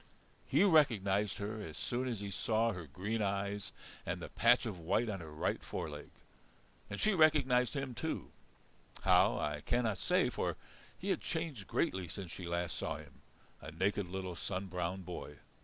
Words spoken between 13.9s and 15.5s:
little sun browned boy.